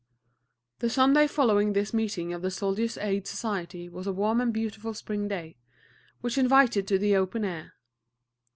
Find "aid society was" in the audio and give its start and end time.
2.97-4.07